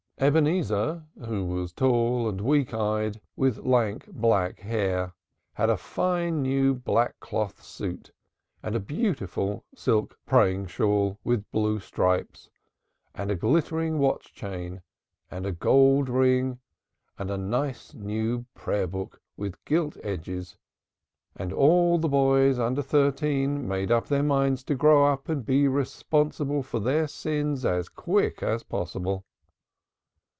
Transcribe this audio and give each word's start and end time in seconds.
Ebenezer, 0.23 1.03
who 1.25 1.43
was 1.43 1.73
tall 1.73 2.29
and 2.29 2.41
weak 2.41 2.75
eyed, 2.75 3.19
with 3.35 3.57
lank 3.65 4.05
black 4.05 4.59
hair, 4.59 5.13
had 5.53 5.67
a 5.67 5.75
fine 5.75 6.43
new 6.43 6.75
black 6.75 7.19
cloth 7.19 7.63
suit 7.63 8.11
and 8.61 8.75
a 8.75 8.79
beautiful 8.79 9.65
silk 9.73 10.19
praying 10.27 10.67
shawl 10.67 11.17
with 11.23 11.49
blue 11.51 11.79
stripes, 11.79 12.51
and 13.15 13.31
a 13.31 13.35
glittering 13.35 13.97
watch 13.97 14.31
chain 14.31 14.83
and 15.31 15.47
a 15.47 15.51
gold 15.51 16.07
ring 16.07 16.59
and 17.17 17.31
a 17.31 17.37
nice 17.37 17.95
new 17.95 18.45
Prayer 18.53 18.85
book 18.85 19.19
with 19.37 19.65
gilt 19.65 19.97
edges, 20.03 20.55
and 21.35 21.51
all 21.51 21.97
the 21.97 22.07
boys 22.07 22.59
under 22.59 22.83
thirteen 22.83 23.67
made 23.67 23.89
up 23.91 24.05
their 24.05 24.21
minds 24.21 24.63
to 24.65 24.75
grow 24.75 25.03
up 25.03 25.29
and 25.29 25.47
be 25.47 25.67
responsible 25.67 26.61
for 26.61 26.79
their 26.79 27.07
sins 27.07 27.65
as 27.65 27.89
quick 27.89 28.43
as 28.43 28.61
possible. 28.61 29.25